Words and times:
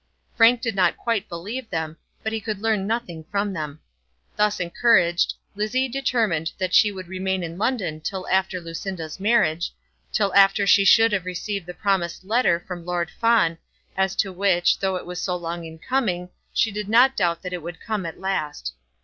Frank 0.35 0.61
did 0.61 0.75
not 0.75 0.97
quite 0.97 1.29
believe 1.29 1.69
them, 1.69 1.95
but 2.23 2.33
he 2.33 2.41
could 2.41 2.57
learn 2.59 2.87
nothing 2.87 3.23
from 3.29 3.53
them. 3.53 3.79
Thus 4.35 4.59
encouraged, 4.59 5.35
Lizzie 5.53 5.87
determined 5.87 6.53
that 6.57 6.73
she 6.73 6.91
would 6.91 7.07
remain 7.07 7.43
in 7.43 7.59
London 7.59 8.01
till 8.01 8.27
after 8.29 8.59
Lucinda's 8.59 9.19
marriage, 9.19 9.71
till 10.11 10.33
after 10.33 10.65
she 10.65 10.85
should 10.85 11.11
have 11.11 11.25
received 11.25 11.67
the 11.67 11.75
promised 11.75 12.23
letter 12.25 12.59
from 12.59 12.83
Lord 12.83 13.11
Fawn, 13.11 13.59
as 13.95 14.15
to 14.15 14.33
which, 14.33 14.79
though 14.79 14.95
it 14.95 15.05
was 15.05 15.21
so 15.21 15.35
long 15.35 15.65
in 15.65 15.77
coming, 15.77 16.29
she 16.51 16.71
did 16.71 16.89
not 16.89 17.15
doubt 17.15 17.43
that 17.43 17.53
it 17.53 17.61
would 17.61 17.79
come 17.79 18.03
at 18.07 18.19
last. 18.19 18.73